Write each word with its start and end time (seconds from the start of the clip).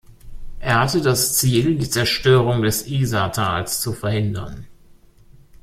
Er 0.59 0.79
hatte 0.79 0.99
das 0.99 1.37
Ziel, 1.37 1.77
die 1.77 1.87
Zerstörung 1.87 2.63
des 2.63 2.87
Isartals 2.87 3.81
zu 3.81 3.93
verhindern. 3.93 4.65